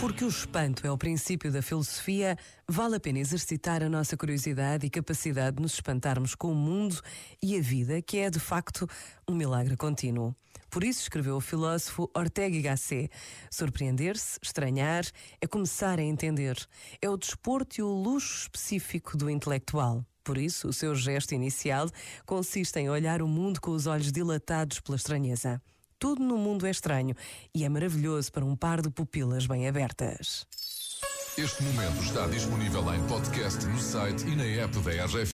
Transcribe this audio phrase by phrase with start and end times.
[0.00, 4.86] Porque o espanto é o princípio da filosofia, vale a pena exercitar a nossa curiosidade
[4.86, 7.00] e capacidade de nos espantarmos com o mundo
[7.42, 8.88] e a vida, que é de facto
[9.28, 10.36] um milagre contínuo.
[10.70, 13.10] Por isso escreveu o filósofo Ortega y Gasset:
[13.50, 15.04] surpreender-se, estranhar,
[15.40, 16.56] é começar a entender.
[17.02, 20.06] É o desporto e o luxo específico do intelectual.
[20.22, 21.88] Por isso, o seu gesto inicial
[22.24, 25.60] consiste em olhar o mundo com os olhos dilatados pela estranheza.
[25.98, 27.14] Tudo no mundo é estranho
[27.52, 30.46] e é maravilhoso para um par de pupilas bem abertas.
[31.36, 35.26] Este momento está disponível em podcast no site e na app da RGF.